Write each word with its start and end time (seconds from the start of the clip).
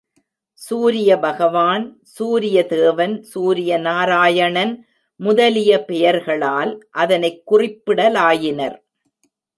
சூரிய 0.53 1.17
பகவான், 1.17 1.99
சூரிய 2.03 2.65
தேவன், 2.65 3.25
சூரியநாராயணன் 3.35 4.79
முதலிய 5.15 5.85
பெயர்களால் 5.85 6.87
அதனைக் 6.91 7.51
குறிப்பிடலாயினர். 7.51 8.77